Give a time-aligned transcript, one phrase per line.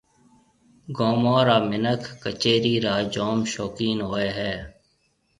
[0.97, 4.53] گومون را مِنک ڪچيرِي را جام شوقين ھوئيَ ھيََََ